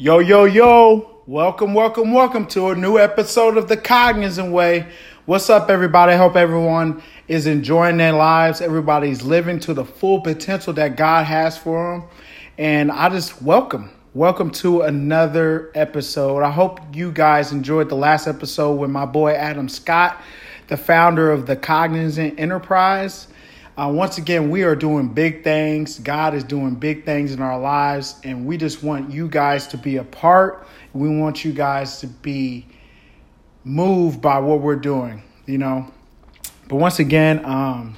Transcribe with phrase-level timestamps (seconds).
[0.00, 1.22] Yo, yo, yo.
[1.26, 4.86] Welcome, welcome, welcome to a new episode of The Cognizant Way.
[5.26, 6.12] What's up, everybody?
[6.12, 8.60] I hope everyone is enjoying their lives.
[8.60, 12.08] Everybody's living to the full potential that God has for them.
[12.58, 16.44] And I just welcome, welcome to another episode.
[16.44, 20.22] I hope you guys enjoyed the last episode with my boy Adam Scott,
[20.68, 23.26] the founder of the Cognizant Enterprise.
[23.78, 26.00] Uh, once again, we are doing big things.
[26.00, 29.76] God is doing big things in our lives, and we just want you guys to
[29.76, 30.66] be a part.
[30.92, 32.66] We want you guys to be
[33.62, 35.92] moved by what we're doing, you know.
[36.66, 37.96] But once again, um,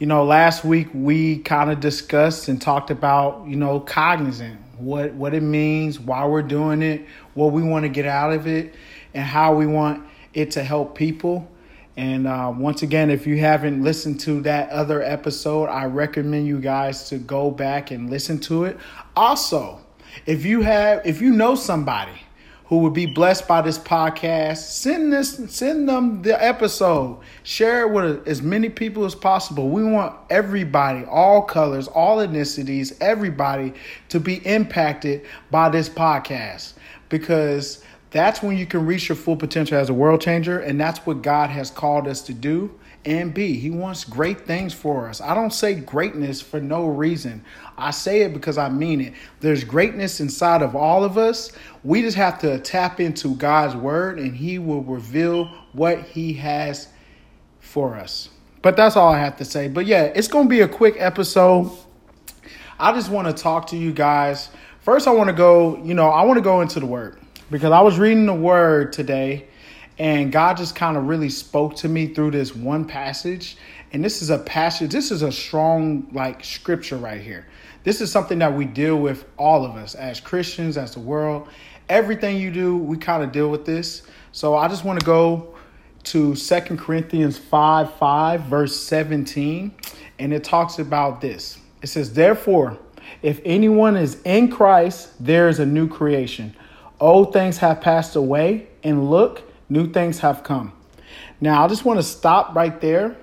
[0.00, 5.14] you know, last week we kind of discussed and talked about, you know, cognizant, what
[5.14, 8.74] what it means, why we're doing it, what we want to get out of it,
[9.14, 10.04] and how we want
[10.34, 11.48] it to help people.
[11.96, 16.60] And uh, once again, if you haven't listened to that other episode, I recommend you
[16.60, 18.76] guys to go back and listen to it.
[19.16, 19.80] Also,
[20.26, 22.12] if you have, if you know somebody
[22.66, 27.18] who would be blessed by this podcast, send this, send them the episode.
[27.44, 29.68] Share it with as many people as possible.
[29.68, 33.72] We want everybody, all colors, all ethnicities, everybody
[34.08, 36.72] to be impacted by this podcast
[37.08, 40.58] because that's when you can reach your full potential as a world changer.
[40.58, 43.54] And that's what God has called us to do and be.
[43.54, 45.20] He wants great things for us.
[45.20, 47.44] I don't say greatness for no reason.
[47.76, 49.12] I say it because I mean it.
[49.40, 51.52] There's greatness inside of all of us.
[51.84, 56.88] We just have to tap into God's word and He will reveal what He has
[57.60, 58.30] for us.
[58.62, 59.68] But that's all I have to say.
[59.68, 61.70] But yeah, it's going to be a quick episode.
[62.78, 64.48] I just want to talk to you guys.
[64.80, 67.18] First, I want to go, you know, I want to go into the word
[67.50, 69.46] because I was reading the word today
[69.98, 73.56] and God just kind of really spoke to me through this one passage.
[73.92, 77.46] And this is a passage, this is a strong like scripture right here.
[77.84, 81.48] This is something that we deal with all of us as Christians, as the world.
[81.88, 84.02] Everything you do, we kind of deal with this.
[84.32, 85.54] So I just want to go
[86.04, 89.72] to Second Corinthians 5 5, verse 17.
[90.18, 91.58] And it talks about this.
[91.80, 92.76] It says, Therefore,
[93.22, 96.54] if anyone is in Christ, there is a new creation.
[96.98, 100.72] Old things have passed away, and look, new things have come.
[101.40, 103.16] Now, I just want to stop right there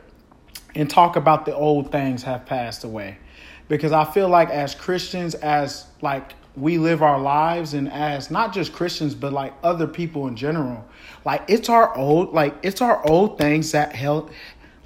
[0.75, 3.17] and talk about the old things have passed away.
[3.67, 8.53] Because I feel like as Christians, as like we live our lives and as not
[8.53, 10.85] just Christians, but like other people in general,
[11.25, 14.31] like it's our old, like it's our old things that help,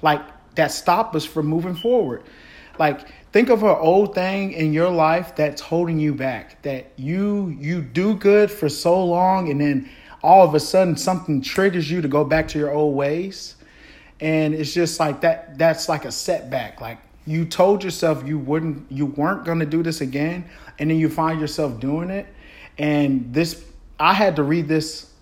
[0.00, 0.22] like
[0.54, 2.22] that stop us from moving forward.
[2.78, 7.56] Like think of an old thing in your life that's holding you back that you
[7.58, 9.90] you do good for so long and then
[10.22, 13.56] all of a sudden something triggers you to go back to your old ways.
[14.20, 16.80] And it's just like that that's like a setback.
[16.80, 20.98] Like you told yourself you wouldn't you weren't going to do this again and then
[20.98, 22.26] you find yourself doing it.
[22.78, 23.64] And this
[24.00, 25.12] i had to read this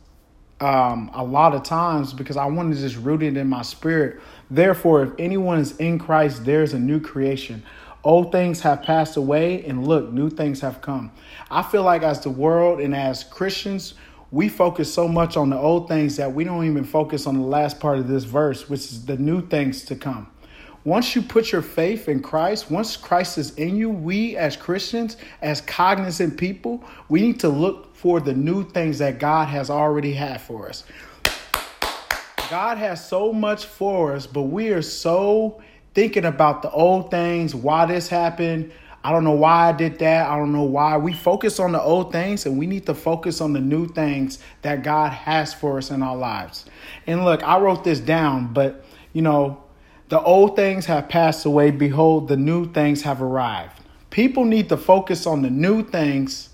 [0.60, 4.20] um, a lot of times because i wanted to just root it in my spirit
[4.50, 7.62] therefore if anyone is in christ there's a new creation
[8.06, 11.10] Old things have passed away, and look, new things have come.
[11.50, 13.94] I feel like as the world and as Christians,
[14.30, 17.44] we focus so much on the old things that we don't even focus on the
[17.44, 20.28] last part of this verse, which is the new things to come.
[20.86, 25.16] Once you put your faith in Christ, once Christ is in you, we as Christians,
[25.42, 30.12] as cognizant people, we need to look for the new things that God has already
[30.12, 30.84] had for us.
[32.48, 35.60] God has so much for us, but we are so
[35.92, 38.70] thinking about the old things, why this happened.
[39.02, 40.28] I don't know why I did that.
[40.30, 40.98] I don't know why.
[40.98, 44.38] We focus on the old things and we need to focus on the new things
[44.62, 46.64] that God has for us in our lives.
[47.08, 49.64] And look, I wrote this down, but you know,
[50.08, 51.70] the old things have passed away.
[51.70, 53.80] Behold, the new things have arrived.
[54.10, 56.50] People need to focus on the new things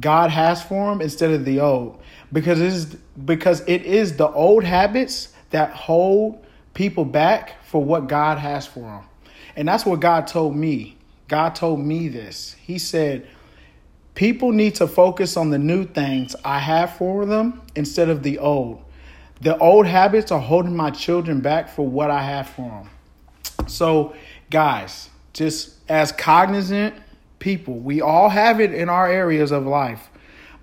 [0.00, 2.00] God has for them instead of the old
[2.32, 6.44] because it is because it is the old habits that hold
[6.74, 9.04] people back for what God has for them.
[9.56, 10.96] And that's what God told me.
[11.26, 12.54] God told me this.
[12.60, 13.26] He said,
[14.14, 18.38] People need to focus on the new things I have for them instead of the
[18.38, 18.82] old.
[19.40, 23.68] The old habits are holding my children back for what I have for them.
[23.68, 24.14] So,
[24.50, 26.94] guys, just as cognizant
[27.38, 30.08] people, we all have it in our areas of life.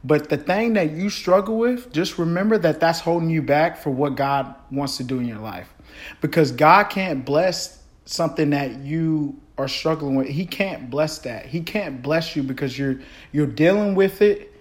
[0.04, 3.90] But the thing that you struggle with, just remember that that's holding you back for
[3.90, 5.74] what God wants to do in your life
[6.22, 10.28] because God can't bless something that you are struggling with.
[10.28, 11.46] He can't bless that.
[11.48, 13.00] He can't bless you because you're
[13.32, 14.54] you're dealing with it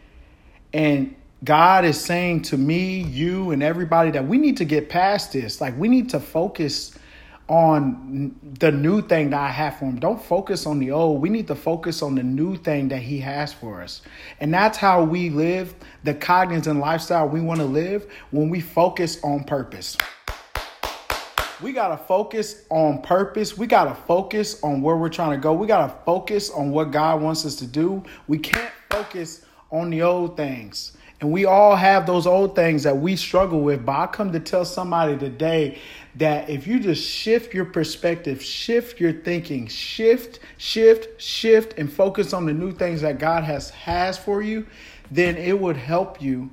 [0.72, 1.14] and
[1.44, 5.61] God is saying to me, you and everybody that we need to get past this.
[5.61, 6.96] Like we need to focus
[7.49, 10.00] on the new thing that I have for him.
[10.00, 11.20] Don't focus on the old.
[11.20, 14.00] We need to focus on the new thing that he has for us.
[14.41, 15.75] And that's how we live
[16.05, 19.99] the cognizant lifestyle we want to live when we focus on purpose.
[21.62, 23.58] We got to focus on purpose.
[23.58, 25.52] We got to focus on where we're trying to go.
[25.52, 28.02] We got to focus on what God wants us to do.
[28.26, 30.96] We can't focus on the old things.
[31.25, 33.87] And we all have those old things that we struggle with.
[33.87, 35.79] But I come to tell somebody today
[36.17, 42.35] that if you just shift your perspective, shift your thinking, shift, shift, shift, and focus
[42.35, 44.67] on the new things that God has has for you,
[45.11, 46.50] then it would help you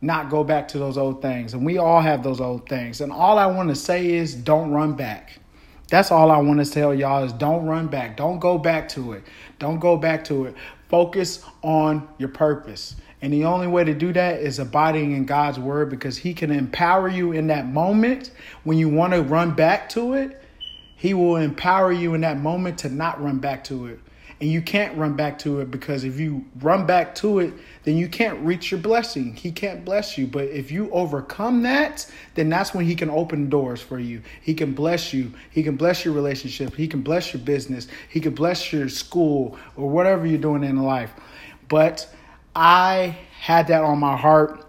[0.00, 1.54] not go back to those old things.
[1.54, 3.02] And we all have those old things.
[3.02, 5.38] And all I want to say is don't run back.
[5.90, 8.16] That's all I want to tell y'all is don't run back.
[8.16, 9.22] Don't go back to it.
[9.60, 10.56] Don't go back to it.
[10.88, 12.96] Focus on your purpose.
[13.22, 16.50] And the only way to do that is abiding in God's word because He can
[16.50, 18.32] empower you in that moment
[18.64, 20.42] when you want to run back to it.
[20.96, 24.00] He will empower you in that moment to not run back to it.
[24.40, 27.54] And you can't run back to it because if you run back to it,
[27.84, 29.36] then you can't reach your blessing.
[29.36, 30.26] He can't bless you.
[30.26, 34.20] But if you overcome that, then that's when He can open doors for you.
[34.40, 35.32] He can bless you.
[35.52, 36.74] He can bless your relationship.
[36.74, 37.86] He can bless your business.
[38.08, 41.12] He can bless your school or whatever you're doing in life.
[41.68, 42.12] But
[42.54, 44.64] I had that on my heart.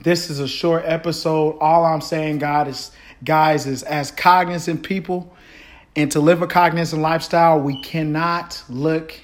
[0.00, 1.58] This is a short episode.
[1.60, 2.90] All I'm saying, God, is
[3.24, 5.34] guys, is as cognizant people
[5.94, 9.14] and to live a cognizant lifestyle, we cannot look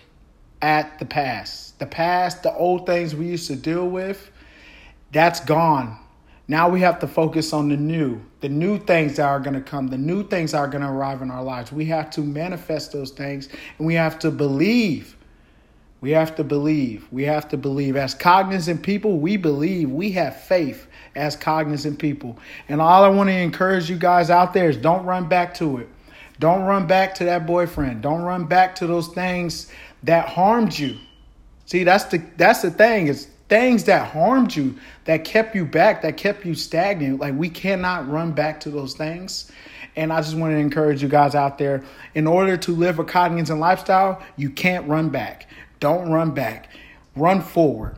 [0.61, 1.79] at the past.
[1.79, 4.31] The past, the old things we used to deal with,
[5.13, 5.99] that's gone.
[6.47, 9.61] Now we have to focus on the new, the new things that are going to
[9.61, 11.73] come, the new things that are going to arrive in our lives.
[11.73, 15.18] We have to manifest those things and we have to believe
[16.01, 17.07] we have to believe.
[17.11, 17.97] We have to believe.
[17.97, 19.91] As cognizant people, we believe.
[19.91, 20.87] We have faith
[21.17, 22.39] as cognizant people.
[22.69, 25.79] And all I want to encourage you guys out there is don't run back to
[25.79, 25.89] it.
[26.39, 28.03] Don't run back to that boyfriend.
[28.03, 29.73] Don't run back to those things
[30.05, 30.97] that harmed you.
[31.67, 33.09] See, that's the that's the thing.
[33.09, 37.19] It's things that harmed you, that kept you back, that kept you stagnant.
[37.19, 39.51] Like we cannot run back to those things.
[39.97, 41.83] And I just want to encourage you guys out there
[42.15, 45.49] in order to live a cognizant lifestyle, you can't run back.
[45.81, 46.71] Don't run back.
[47.17, 47.97] Run forward.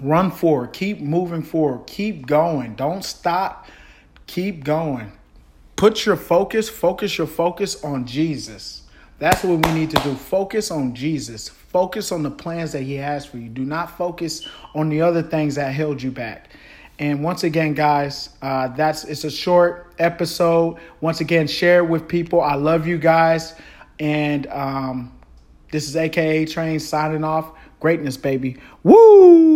[0.00, 0.72] Run forward.
[0.72, 1.86] Keep moving forward.
[1.86, 2.74] Keep going.
[2.74, 3.66] Don't stop.
[4.26, 5.12] Keep going.
[5.76, 8.82] Put your focus, focus your focus on Jesus.
[9.18, 10.14] That's what we need to do.
[10.14, 11.48] Focus on Jesus.
[11.48, 13.48] Focus on the plans that He has for you.
[13.48, 16.50] Do not focus on the other things that held you back.
[16.98, 20.78] And once again, guys, uh, that's it's a short episode.
[21.00, 22.40] Once again, share it with people.
[22.40, 23.54] I love you guys,
[24.00, 25.12] and um,
[25.70, 27.52] this is AKA Train signing off.
[27.80, 28.56] Greatness, baby.
[28.82, 29.47] Woo!